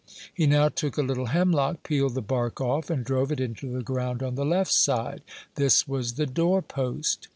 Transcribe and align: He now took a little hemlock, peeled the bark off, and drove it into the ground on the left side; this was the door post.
He 0.33 0.47
now 0.47 0.69
took 0.69 0.97
a 0.97 1.03
little 1.03 1.27
hemlock, 1.27 1.83
peeled 1.83 2.15
the 2.15 2.23
bark 2.23 2.59
off, 2.59 2.89
and 2.89 3.05
drove 3.05 3.31
it 3.31 3.39
into 3.39 3.71
the 3.71 3.83
ground 3.83 4.23
on 4.23 4.33
the 4.33 4.43
left 4.43 4.71
side; 4.71 5.21
this 5.53 5.87
was 5.87 6.13
the 6.13 6.25
door 6.25 6.63
post. 6.63 7.27